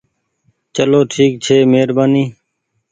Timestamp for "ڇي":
1.45-1.57